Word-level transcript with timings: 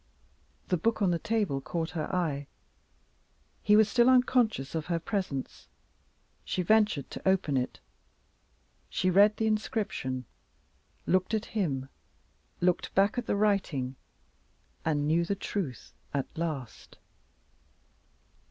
The 0.69 0.77
book 0.77 1.03
on 1.03 1.11
the 1.11 1.19
table 1.19 1.61
caught 1.61 1.91
her 1.91 2.11
eye. 2.11 2.47
He 3.61 3.75
was 3.75 3.87
still 3.87 4.09
unconscious 4.09 4.73
of 4.73 4.87
her 4.87 4.97
presence; 4.97 5.67
she 6.43 6.63
ventured 6.63 7.11
to 7.11 7.21
open 7.29 7.55
it. 7.55 7.79
She 8.89 9.11
read 9.11 9.37
the 9.37 9.45
inscription 9.45 10.25
looked 11.05 11.35
at 11.35 11.45
him 11.53 11.87
looked 12.61 12.95
back 12.95 13.19
at 13.19 13.27
the 13.27 13.35
writing 13.35 13.95
and 14.83 15.05
knew 15.07 15.23
the 15.23 15.35
truth 15.35 15.93
at 16.15 16.35
last. 16.35 16.97